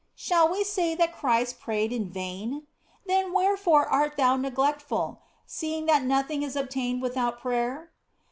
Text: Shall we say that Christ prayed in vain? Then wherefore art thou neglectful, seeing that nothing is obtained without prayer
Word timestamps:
Shall 0.15 0.49
we 0.51 0.63
say 0.63 0.95
that 0.95 1.13
Christ 1.15 1.59
prayed 1.59 1.91
in 1.93 2.09
vain? 2.09 2.65
Then 3.05 3.33
wherefore 3.33 3.87
art 3.87 4.17
thou 4.17 4.35
neglectful, 4.35 5.21
seeing 5.45 5.85
that 5.85 6.01
nothing 6.03 6.41
is 6.41 6.55
obtained 6.55 7.03
without 7.03 7.39
prayer 7.39 7.91